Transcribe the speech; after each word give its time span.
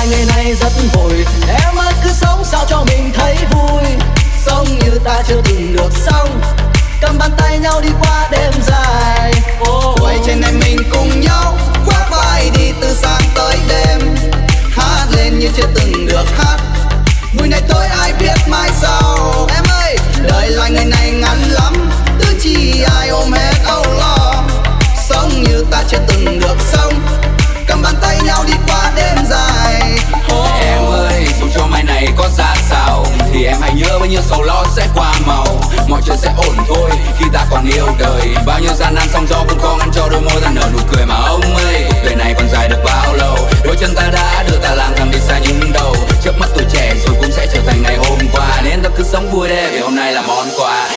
loài 0.00 0.08
ngày 0.08 0.24
này 0.36 0.54
rất 0.54 0.72
vội. 0.92 1.24
Em 1.48 1.76
ơi, 1.76 1.92
cứ 2.04 2.10
sống 2.12 2.44
sao 2.44 2.64
cho 2.68 2.84
mình 2.84 3.10
thấy 3.14 3.36
vui. 3.50 3.82
Sống 4.46 4.66
như 4.78 4.98
ta 5.04 5.22
chưa 5.28 5.40
từng 5.44 5.76
được 5.76 5.90
sống. 6.06 6.40
Cầm 7.00 7.18
bàn 7.18 7.30
tay 7.36 7.58
nhau 7.58 7.80
đi 7.80 7.88
qua 8.00 8.28
đêm 8.30 8.52
dài. 8.66 9.32
Oh. 9.70 10.00
quay 10.00 10.18
trên 10.26 10.40
này 10.40 10.52
mình 10.52 10.78
cùng 10.90 11.20
nhau 11.20 11.58
khoác 11.86 12.06
vai 12.10 12.50
đi 12.58 12.72
từ 12.80 12.94
sáng 12.94 13.22
tới 13.34 13.58
đêm. 13.68 14.16
Hát 14.70 15.06
lên 15.16 15.38
như 15.38 15.48
chưa 15.56 15.68
từng 15.74 16.06
được 16.06 16.26
hát. 16.38 16.56
Vui 17.38 17.48
này 17.48 17.62
tôi 17.68 17.86
ai 17.86 18.12
biết 18.12 18.48
mai 18.48 18.70
sau. 18.80 19.48
Em 19.54 19.64
ơi, 19.68 19.96
đời 20.22 20.50
loài 20.50 20.70
người 20.70 20.84
này 20.84 21.10
ngắn 21.10 21.38
lắm. 21.50 21.90
Tư 22.18 22.26
chi 22.42 22.82
ai 22.98 23.08
ôm 23.08 23.32
hết 23.32 23.54
âu 23.64 23.84
lo. 23.98 24.44
Sống 25.08 25.42
như 25.42 25.64
ta 25.70 25.82
chưa 25.88 25.98
từng 26.08 26.40
được 26.40 26.56
sống. 26.72 26.99
Nhiêu 34.10 34.22
sầu 34.22 34.42
lo 34.42 34.64
sẽ 34.76 34.88
qua 34.94 35.12
màu. 35.26 35.46
Mọi 35.88 36.00
chuyện 36.06 36.16
sẽ 36.18 36.32
ổn 36.36 36.56
thôi, 36.68 36.90
khi 37.18 37.24
ta 37.32 37.46
còn 37.50 37.66
yêu 37.74 37.86
đời. 37.98 38.34
Bao 38.46 38.60
nhiêu 38.60 38.72
gian 38.74 38.94
nan 38.94 39.08
sóng 39.12 39.26
gió 39.30 39.44
cũng 39.48 39.58
khó 39.58 39.76
ngăn 39.78 39.90
cho 39.94 40.08
đôi 40.08 40.20
môi 40.20 40.40
ta 40.40 40.50
nở 40.54 40.68
nụ 40.72 40.78
cười 40.92 41.06
mà 41.06 41.14
ông 41.14 41.56
ơi. 41.56 41.84
Đời 42.04 42.14
này 42.14 42.34
còn 42.38 42.48
dài 42.48 42.68
được 42.68 42.82
bao 42.84 43.14
lâu? 43.14 43.36
Đôi 43.64 43.76
chân 43.80 43.94
ta 43.96 44.10
đã 44.12 44.44
đưa 44.48 44.56
ta 44.56 44.74
lang 44.74 44.92
thang 44.96 45.10
đi 45.10 45.18
xa 45.18 45.38
những 45.38 45.72
đầu. 45.72 45.96
Trước 46.22 46.38
mắt 46.38 46.48
tuổi 46.54 46.64
trẻ 46.72 46.94
rồi 47.06 47.16
cũng 47.20 47.30
sẽ 47.32 47.46
trở 47.54 47.60
thành 47.66 47.82
ngày 47.82 47.96
hôm 47.96 48.18
qua. 48.32 48.60
Nên 48.64 48.82
ta 48.82 48.90
cứ 48.96 49.04
sống 49.04 49.30
vui 49.30 49.48
đi 49.48 49.66
vì 49.72 49.78
hôm 49.78 49.96
nay 49.96 50.12
là 50.12 50.22
món 50.22 50.48
quà. 50.58 50.88